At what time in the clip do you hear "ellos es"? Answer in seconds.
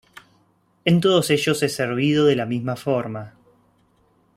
1.29-1.75